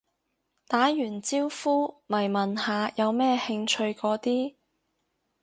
[0.67, 4.55] 打完招呼咪問下有咩興趣嗰啲